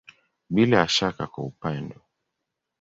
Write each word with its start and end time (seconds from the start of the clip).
Bila 0.49 0.77
ya 0.77 0.87
shaka 0.87 1.27
kwa 1.27 1.43
upendo. 1.43 2.01